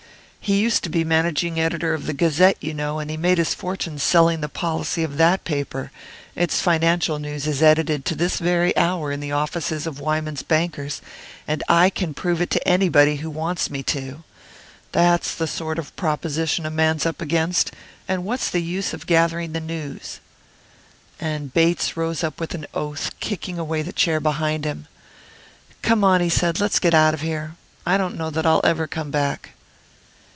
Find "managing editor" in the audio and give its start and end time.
1.03-1.93